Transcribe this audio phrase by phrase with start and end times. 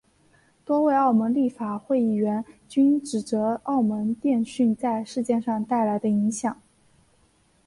[0.65, 6.59] 多位澳门立法会议员均指责澳门电讯在事件上带来的影响。